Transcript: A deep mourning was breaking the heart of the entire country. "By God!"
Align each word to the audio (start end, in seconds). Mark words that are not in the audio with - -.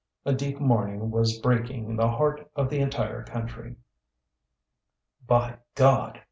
A 0.25 0.33
deep 0.33 0.59
mourning 0.59 1.11
was 1.11 1.37
breaking 1.37 1.95
the 1.95 2.09
heart 2.09 2.49
of 2.55 2.71
the 2.71 2.79
entire 2.79 3.23
country. 3.23 3.75
"By 5.27 5.59
God!" 5.75 6.19